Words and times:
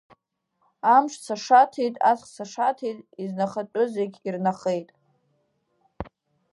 Амш 0.95 1.13
сашаҭеит, 1.25 1.95
аҵх 2.09 2.25
сашаҭеит, 2.35 2.99
изнахатәыз 3.21 3.89
зегьы 3.97 4.19
ирнахеит. 4.27 4.89